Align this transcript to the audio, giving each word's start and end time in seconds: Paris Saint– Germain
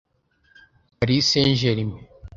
Paris 0.99 1.21
Saint– 1.27 1.53
Germain 1.55 1.99